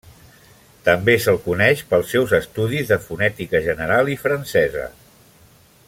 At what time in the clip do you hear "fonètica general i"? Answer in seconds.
3.05-4.17